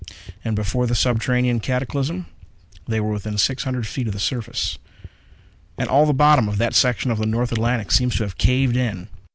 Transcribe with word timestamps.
And 0.43 0.55
before 0.55 0.87
the 0.87 0.95
subterranean 0.95 1.59
cataclysm, 1.59 2.25
they 2.87 2.99
were 2.99 3.11
within 3.11 3.37
six 3.37 3.65
hundred 3.65 3.85
feet 3.85 4.07
of 4.07 4.13
the 4.13 4.19
surface. 4.19 4.79
And 5.77 5.87
all 5.89 6.07
the 6.07 6.11
bottom 6.11 6.49
of 6.49 6.57
that 6.57 6.73
section 6.73 7.11
of 7.11 7.19
the 7.19 7.27
North 7.27 7.51
Atlantic 7.51 7.91
seems 7.91 8.15
to 8.15 8.23
have 8.23 8.35
caved 8.35 8.75
in. 8.77 9.09